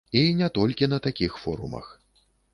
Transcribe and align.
І 0.19 0.21
не 0.39 0.47
толькі 0.57 0.89
на 0.95 0.99
такіх 1.07 1.37
форумах. 1.43 1.95